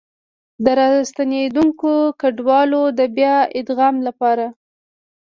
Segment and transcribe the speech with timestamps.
[0.63, 1.91] د راستنېدونکو
[2.21, 4.45] کډوالو د بيا ادغام لپاره